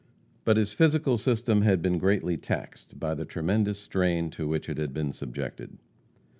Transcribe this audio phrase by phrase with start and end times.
[0.45, 4.79] But his physical system had been greatly taxed by the tremendous strain to which it
[4.79, 5.77] had been subjected.